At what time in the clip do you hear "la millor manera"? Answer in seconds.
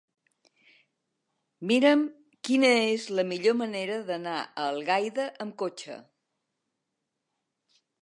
3.21-4.01